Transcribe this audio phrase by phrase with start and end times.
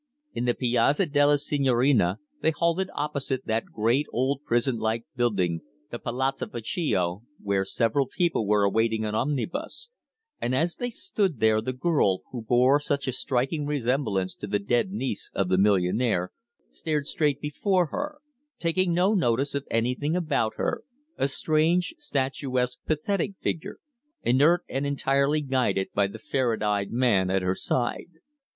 [0.33, 5.99] In the Piazza della Signorina they halted opposite that great old prison like building, the
[5.99, 9.91] Palazzo Vecchio, where several people were awaiting an omnibus,
[10.41, 14.57] and as they stood there the girl, who bore such a striking resemblance to the
[14.57, 16.31] dead niece of the millionaire,
[16.71, 18.21] stared straight before her,
[18.57, 20.81] taking no notice of anything about her,
[21.17, 23.77] a strange, statuesque, pathetic figure,
[24.23, 28.09] inert and entirely guided by the ferret eyed man at her side.